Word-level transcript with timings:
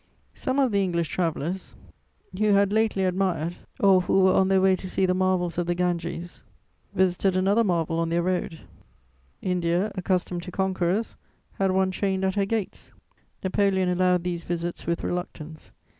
Some 0.33 0.57
of 0.57 0.71
the 0.71 0.81
English 0.81 1.09
travellers 1.09 1.75
who 2.35 2.53
had 2.53 2.73
lately 2.73 3.05
admired 3.05 3.57
or 3.79 4.01
who 4.01 4.21
were 4.21 4.33
on 4.33 4.47
their 4.47 4.59
way 4.59 4.75
to 4.77 4.89
see 4.89 5.05
the 5.05 5.13
marvels 5.13 5.59
of 5.59 5.67
the 5.67 5.75
Ganges 5.75 6.41
visited 6.95 7.37
another 7.37 7.63
marvel 7.63 7.99
on 7.99 8.09
their 8.09 8.23
road: 8.23 8.61
India, 9.43 9.91
accustomed 9.93 10.41
to 10.41 10.51
conquerors, 10.51 11.17
had 11.51 11.69
one 11.69 11.91
chained 11.91 12.25
at 12.25 12.33
her 12.33 12.45
gates. 12.45 12.91
Napoleon 13.43 13.89
allowed 13.89 14.23
these 14.23 14.43
visits 14.43 14.87
with 14.87 15.03
reluctance. 15.03 15.69